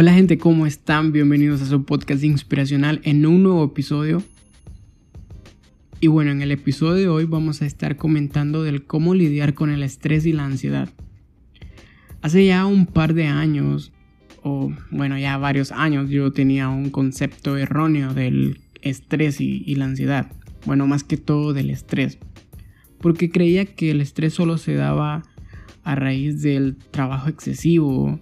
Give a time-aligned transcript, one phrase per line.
[0.00, 1.10] Hola gente, ¿cómo están?
[1.10, 4.22] Bienvenidos a su podcast inspiracional en un nuevo episodio.
[5.98, 9.70] Y bueno, en el episodio de hoy vamos a estar comentando del cómo lidiar con
[9.70, 10.88] el estrés y la ansiedad.
[12.22, 13.90] Hace ya un par de años,
[14.44, 19.86] o bueno, ya varios años, yo tenía un concepto erróneo del estrés y, y la
[19.86, 20.30] ansiedad.
[20.64, 22.18] Bueno, más que todo del estrés.
[23.00, 25.24] Porque creía que el estrés solo se daba
[25.82, 28.20] a raíz del trabajo excesivo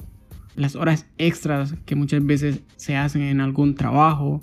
[0.56, 4.40] las horas extras que muchas veces se hacen en algún trabajo,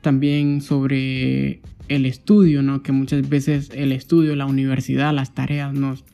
[0.00, 2.82] también sobre el estudio, ¿no?
[2.82, 6.04] que muchas veces el estudio, la universidad, las tareas nos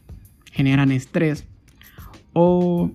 [0.50, 1.46] generan estrés,
[2.32, 2.92] o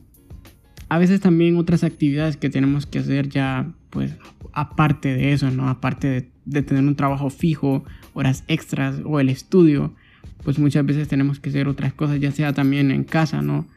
[0.89, 4.15] a veces también otras actividades que tenemos que hacer ya, pues
[4.53, 5.69] aparte de eso, ¿no?
[5.69, 7.83] aparte de, tener un trabajo fijo,
[8.13, 9.93] horas extras o el estudio,
[10.43, 13.67] pues muchas veces tenemos que hacer otras cosas, ya sea también en casa, ¿no?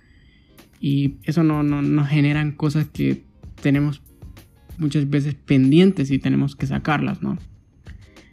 [0.81, 3.23] Y eso no, no, nos generan cosas que
[3.61, 4.03] tenemos
[4.79, 7.37] muchas veces pendientes y tenemos que sacarlas, ¿no?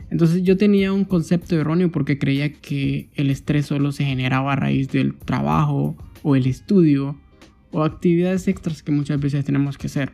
[0.09, 4.55] Entonces yo tenía un concepto erróneo porque creía que el estrés solo se generaba a
[4.55, 7.17] raíz del trabajo o el estudio
[7.71, 10.13] o actividades extras que muchas veces tenemos que hacer.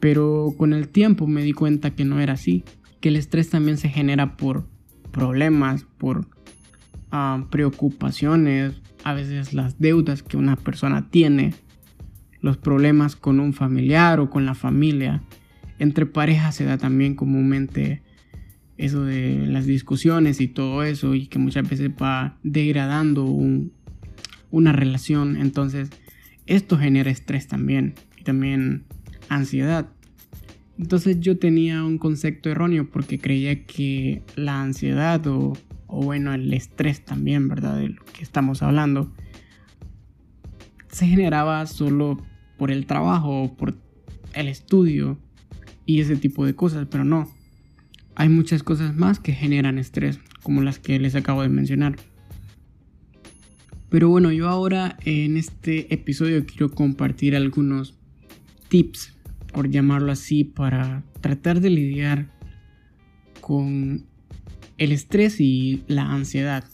[0.00, 2.64] Pero con el tiempo me di cuenta que no era así,
[3.00, 4.66] que el estrés también se genera por
[5.12, 6.26] problemas, por
[7.10, 8.74] ah, preocupaciones,
[9.08, 11.54] a veces las deudas que una persona tiene,
[12.40, 15.22] los problemas con un familiar o con la familia.
[15.78, 18.02] Entre parejas se da también comúnmente
[18.76, 23.24] eso de las discusiones y todo eso y que muchas veces va degradando
[24.50, 25.36] una relación.
[25.36, 25.90] Entonces
[26.46, 28.84] esto genera estrés también y también
[29.28, 29.88] ansiedad.
[30.78, 35.54] Entonces yo tenía un concepto erróneo porque creía que la ansiedad o
[35.88, 37.76] o bueno, el estrés también, ¿verdad?
[37.76, 39.12] De lo que estamos hablando,
[40.92, 42.22] se generaba solo
[42.56, 43.74] por el trabajo, por
[44.34, 45.18] el estudio
[45.86, 47.28] y ese tipo de cosas, pero no.
[48.14, 51.96] Hay muchas cosas más que generan estrés, como las que les acabo de mencionar.
[53.88, 57.94] Pero bueno, yo ahora en este episodio quiero compartir algunos
[58.68, 59.16] tips,
[59.52, 62.30] por llamarlo así, para tratar de lidiar
[63.40, 64.06] con
[64.78, 66.64] el estrés y la ansiedad.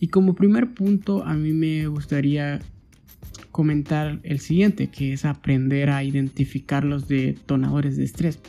[0.00, 2.60] Y como primer punto a mí me gustaría
[3.52, 8.40] comentar el siguiente, que es aprender a identificar los detonadores de estrés.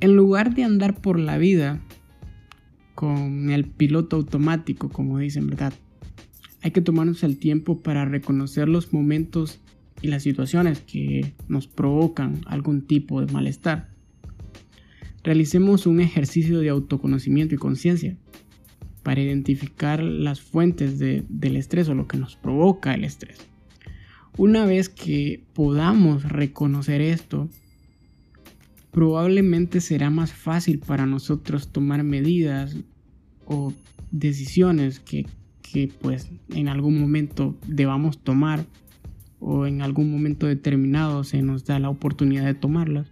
[0.00, 1.80] En lugar de andar por la vida
[2.94, 5.72] con el piloto automático, como dicen, ¿verdad?
[6.62, 9.60] Hay que tomarnos el tiempo para reconocer los momentos
[10.02, 13.90] y las situaciones que nos provocan algún tipo de malestar
[15.22, 18.16] realicemos un ejercicio de autoconocimiento y conciencia
[19.02, 23.38] para identificar las fuentes del estrés o lo que nos provoca el estrés.
[24.36, 27.48] Una vez que podamos reconocer esto,
[28.90, 32.76] probablemente será más fácil para nosotros tomar medidas
[33.46, 33.72] o
[34.10, 35.26] decisiones que,
[35.62, 38.64] que pues en algún momento debamos tomar
[39.40, 43.10] o en algún momento determinado se nos da la oportunidad de tomarlas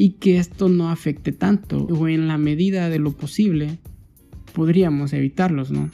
[0.00, 3.78] y que esto no afecte tanto o en la medida de lo posible
[4.54, 5.90] podríamos evitarlos, ¿no?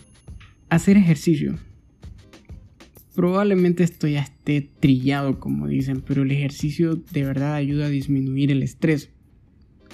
[0.69, 1.57] Hacer ejercicio.
[3.15, 8.53] Probablemente esto ya esté trillado como dicen, pero el ejercicio de verdad ayuda a disminuir
[8.53, 9.09] el estrés,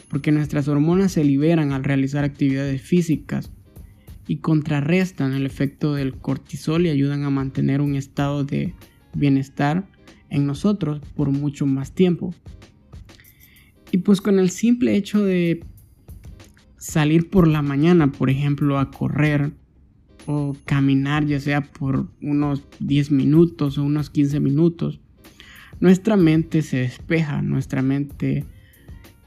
[0.08, 3.52] porque nuestras hormonas se liberan al realizar actividades físicas
[4.26, 8.74] y contrarrestan el efecto del cortisol y ayudan a mantener un estado de
[9.14, 9.86] bienestar
[10.30, 12.34] en nosotros por mucho más tiempo.
[13.92, 15.64] Y pues con el simple hecho de
[16.76, 19.52] salir por la mañana, por ejemplo, a correr
[20.26, 25.00] o caminar, ya sea por unos 10 minutos o unos 15 minutos,
[25.80, 28.44] nuestra mente se despeja, nuestra mente,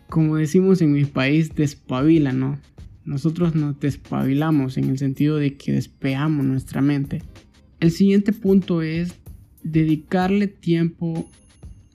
[0.09, 2.59] como decimos en mi país, despabila, ¿no?
[3.05, 7.21] Nosotros nos despabilamos en el sentido de que despejamos nuestra mente.
[7.81, 9.15] El siguiente punto es
[9.63, 11.27] dedicarle tiempo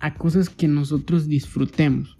[0.01, 2.18] a cosas que nosotros disfrutemos.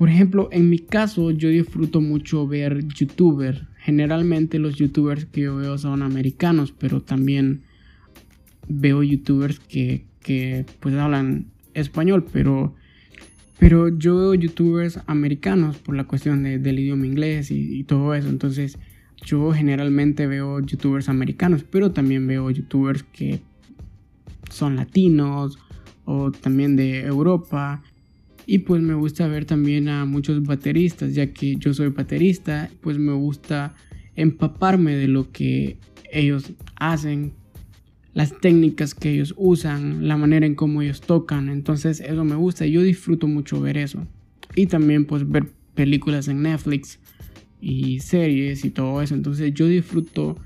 [0.00, 3.64] Por ejemplo, en mi caso yo disfruto mucho ver youtubers.
[3.76, 7.64] Generalmente los youtubers que yo veo son americanos, pero también
[8.66, 10.06] veo youtubers que,
[10.80, 12.74] pues hablan español, pero,
[13.58, 18.30] pero yo veo youtubers americanos por la cuestión del idioma inglés y todo eso.
[18.30, 18.78] Entonces
[19.26, 23.40] yo generalmente veo youtubers americanos, pero también veo youtubers que
[24.48, 25.58] son latinos
[26.06, 27.82] o también de Europa
[28.50, 32.98] y pues me gusta ver también a muchos bateristas, ya que yo soy baterista, pues
[32.98, 33.76] me gusta
[34.16, 35.76] empaparme de lo que
[36.10, 37.32] ellos hacen,
[38.12, 41.48] las técnicas que ellos usan, la manera en cómo ellos tocan.
[41.48, 42.66] Entonces eso me gusta.
[42.66, 44.04] Yo disfruto mucho ver eso.
[44.56, 46.98] Y también pues ver películas en Netflix
[47.60, 49.14] y series y todo eso.
[49.14, 50.36] Entonces yo disfruto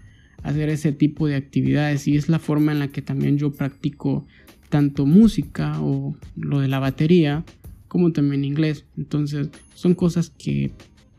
[0.42, 4.26] hacer ese tipo de actividades y es la forma en la que también yo practico
[4.68, 7.46] tanto música o lo de la batería
[7.94, 8.86] como también inglés.
[8.98, 10.72] Entonces son cosas que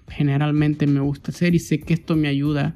[0.09, 2.75] generalmente me gusta hacer y sé que esto me ayuda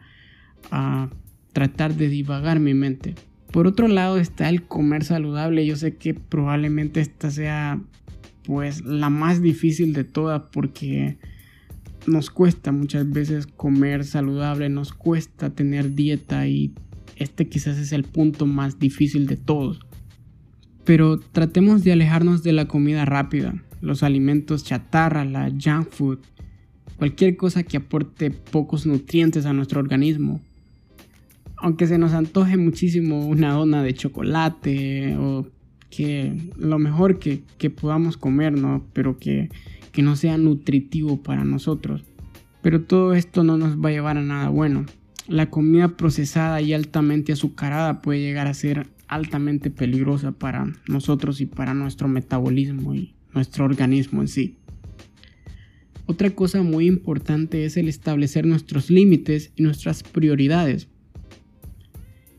[0.71, 1.09] a
[1.51, 3.15] tratar de divagar mi mente.
[3.51, 5.65] Por otro lado está el comer saludable.
[5.65, 7.81] Yo sé que probablemente esta sea
[8.45, 11.17] pues la más difícil de todas porque
[12.07, 16.73] nos cuesta muchas veces comer saludable, nos cuesta tener dieta y
[17.17, 19.81] este quizás es el punto más difícil de todos.
[20.85, 26.19] Pero tratemos de alejarnos de la comida rápida, los alimentos chatarra, la junk food,
[26.97, 30.41] cualquier cosa que aporte pocos nutrientes a nuestro organismo.
[31.57, 35.47] Aunque se nos antoje muchísimo una dona de chocolate o
[35.89, 38.85] que lo mejor que, podamos comer, ¿no?
[38.93, 39.49] Pero que,
[39.91, 42.05] que no sea nutritivo para nosotros.
[42.61, 44.85] Pero todo esto no nos va a llevar a nada bueno.
[45.27, 51.45] La comida procesada y altamente azucarada puede llegar a ser altamente peligrosa para nosotros y
[51.45, 54.55] para nuestro metabolismo y nuestro organismo en sí.
[56.05, 60.87] Otra cosa muy importante es el establecer nuestros límites y nuestras prioridades.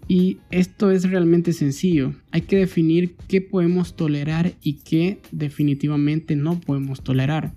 [0.08, 2.14] Y esto es realmente sencillo.
[2.32, 7.54] Hay que definir qué podemos tolerar y qué definitivamente no podemos tolerar.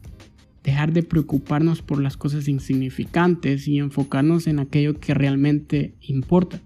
[0.64, 6.62] Dejar de preocuparnos por las cosas insignificantes y enfocarnos en aquello que realmente importa.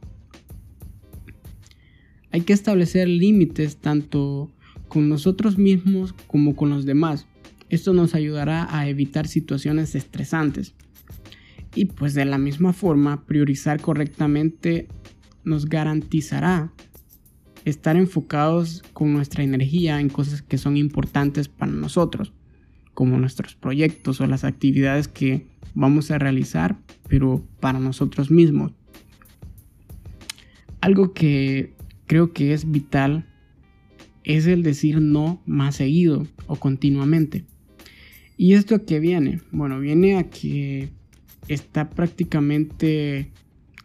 [2.31, 4.51] Hay que establecer límites tanto
[4.97, 7.27] con nosotros mismos como con los demás.
[7.69, 10.73] Esto nos ayudará a evitar situaciones estresantes.
[11.75, 14.88] Y pues de la misma forma, priorizar correctamente
[15.44, 16.73] nos garantizará
[17.63, 22.33] estar enfocados con nuestra energía en cosas que son importantes para nosotros,
[22.95, 25.45] como nuestros proyectos o las actividades que
[25.75, 26.75] vamos a realizar,
[27.07, 28.71] pero para nosotros mismos.
[30.81, 31.75] Algo que
[32.07, 33.27] creo que es vital
[34.27, 37.45] es el decir no más seguido o continuamente.
[38.35, 39.39] ¿Y esto a qué viene?
[39.51, 40.89] Bueno, viene a que
[41.47, 43.31] está prácticamente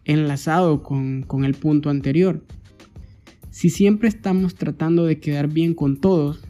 [0.05, 2.45] enlazado con, el punto anterior.
[3.51, 6.43] Si siempre estamos tratando de quedar bien con todos,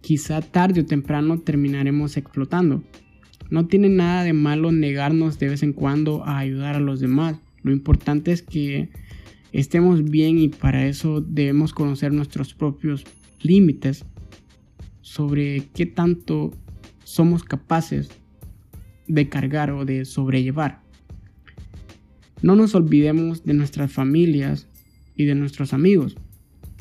[0.00, 2.82] quizá tarde o temprano terminaremos explotando.
[3.48, 7.36] No tiene nada de malo negarnos de vez en cuando a ayudar a los demás.
[7.62, 8.90] Lo importante es que
[9.52, 13.04] estemos bien y para eso debemos conocer nuestros propios
[13.40, 14.04] límites
[15.00, 16.52] sobre qué tanto
[17.04, 18.10] somos capaces
[19.06, 20.82] de cargar o de sobrellevar.
[22.42, 24.68] No nos olvidemos de nuestras familias
[25.16, 26.16] y de nuestros amigos.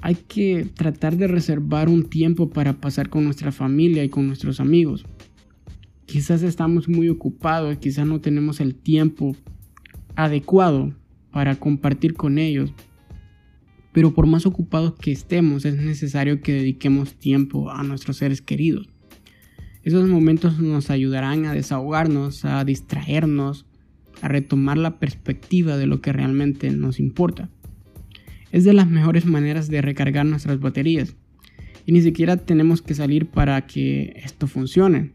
[0.02, 4.60] Hay que tratar de reservar un tiempo para pasar con nuestra familia y con nuestros
[4.60, 5.06] amigos.
[6.06, 9.36] Quizás estamos muy ocupados, quizás no tenemos el tiempo
[10.16, 10.94] adecuado
[11.38, 12.74] para compartir con ellos.
[13.92, 18.90] Pero por más ocupados que estemos, es necesario que dediquemos tiempo a nuestros seres queridos.
[19.84, 23.68] Esos momentos nos ayudarán a desahogarnos, a distraernos,
[24.24, 27.52] a retomar la perspectiva de lo que realmente nos importa.
[28.52, 31.16] Es de las mejores maneras de recargar nuestras baterías.
[31.86, 35.12] Y ni siquiera tenemos que salir para que esto funcione.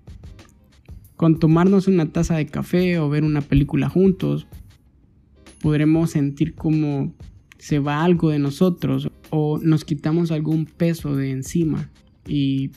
[1.16, 4.46] Con tomarnos una taza de café o ver una película juntos,
[5.62, 7.14] podremos sentir como
[7.56, 11.90] se va algo de nosotros o nos quitamos algún peso de encima
[12.26, 12.72] y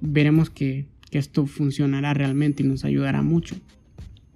[0.00, 3.56] veremos que, que esto funcionará realmente y nos ayudará mucho.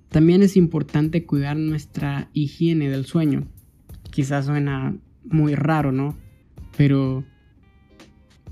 [0.08, 3.46] También es importante cuidar nuestra higiene del sueño.
[4.10, 6.16] Quizás suena muy raro, ¿no?
[6.76, 7.24] Pero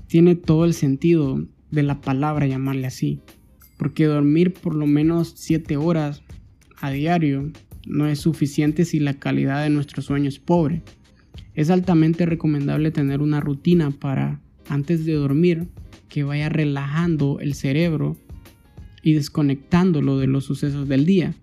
[0.07, 3.19] tiene todo el sentido de la palabra llamarle así.
[3.77, 6.23] Porque dormir por lo menos 7 horas
[6.79, 7.51] a diario
[7.85, 10.81] no es suficiente si la calidad de nuestro sueño es pobre.
[11.53, 15.67] Es altamente recomendable tener una rutina para, antes de dormir,
[16.09, 18.17] que vaya relajando el cerebro
[19.01, 21.35] y desconectándolo de los sucesos del día.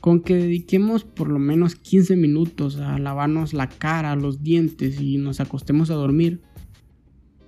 [0.00, 5.18] Con que dediquemos por lo menos 15 minutos a lavarnos la cara, los dientes y
[5.18, 6.40] nos acostemos a dormir,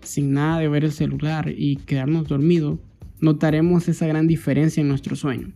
[0.02, 2.78] sin nada de ver el celular y quedarnos dormidos,
[3.20, 5.52] notaremos esa gran diferencia en nuestro sueño.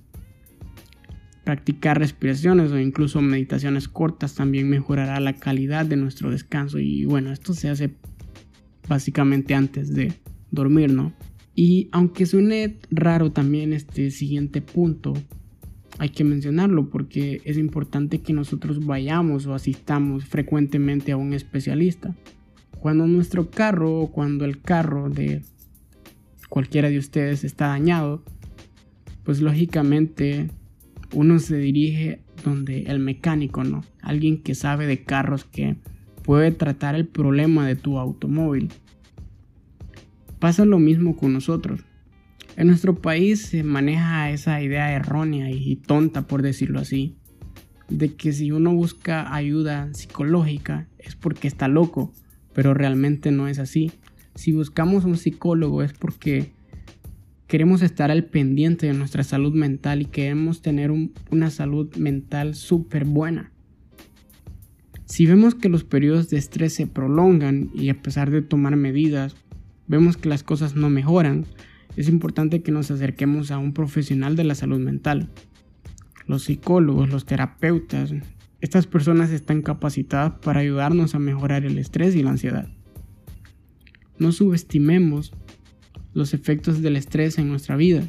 [1.46, 7.30] Practicar respiraciones o incluso meditaciones cortas también mejorará la calidad de nuestro descanso y bueno,
[7.30, 7.94] esto se hace
[8.88, 10.12] básicamente antes de
[10.50, 11.12] dormir, ¿no?
[11.54, 15.14] Y aunque suene raro también este siguiente punto,
[15.98, 22.16] hay que mencionarlo porque es importante que nosotros vayamos o asistamos frecuentemente a un especialista.
[22.80, 25.42] Cuando nuestro carro o cuando el carro de
[26.48, 28.24] cualquiera de ustedes está dañado,
[29.22, 30.50] pues lógicamente
[31.16, 33.82] uno se dirige donde el mecánico, ¿no?
[34.02, 35.76] Alguien que sabe de carros que
[36.22, 38.68] puede tratar el problema de tu automóvil.
[40.38, 41.80] Pasa lo mismo con nosotros.
[42.56, 47.16] En nuestro país se maneja esa idea errónea y tonta, por decirlo así,
[47.88, 52.12] de que si uno busca ayuda psicológica es porque está loco,
[52.52, 53.90] pero realmente no es así.
[54.34, 56.52] Si buscamos un psicólogo es porque
[57.56, 63.06] queremos estar al pendiente de nuestra salud mental y queremos tener una salud mental súper
[63.06, 63.50] buena.
[65.06, 69.36] Si vemos que los periodos de estrés se prolongan y a pesar de tomar medidas,
[69.86, 71.46] vemos que las cosas no mejoran,
[71.96, 75.30] es importante que nos acerquemos a un profesional de la salud mental.
[76.26, 78.12] Los psicólogos, los terapeutas,
[78.60, 82.68] estas personas están capacitadas para ayudarnos a mejorar el estrés y la ansiedad.
[84.18, 85.32] No subestimemos
[86.16, 88.02] los efectos del estrés en nuestra vida.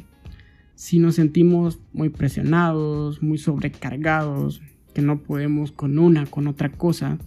[0.74, 4.62] Si nos sentimos muy presionados, muy sobrecargados,
[4.94, 7.18] que no podemos con una, con otra cosa,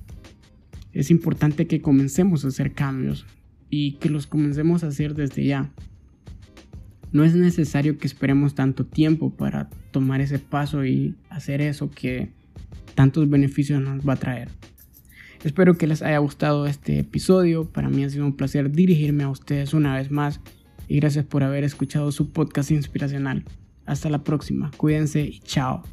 [0.92, 3.28] es importante que comencemos a hacer cambios
[3.70, 5.72] y que los comencemos a hacer desde ya.
[7.12, 12.32] No es necesario que esperemos tanto tiempo para tomar ese paso y hacer eso que
[12.96, 14.50] tantos beneficios nos va a traer.
[15.44, 17.70] Espero que les haya gustado este episodio.
[17.70, 20.42] Para mí ha sido un placer dirigirme a ustedes una vez más
[20.92, 23.46] y gracias por haber escuchado su podcast inspiracional.
[23.86, 24.72] Hasta la próxima.
[24.76, 25.84] Cuídense y chao.